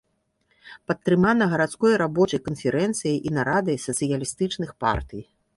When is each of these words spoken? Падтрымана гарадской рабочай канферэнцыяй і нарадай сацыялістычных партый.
Падтрымана 0.91 1.43
гарадской 1.51 1.93
рабочай 2.03 2.41
канферэнцыяй 2.47 3.15
і 3.27 3.37
нарадай 3.39 3.77
сацыялістычных 3.87 4.69
партый. 4.87 5.21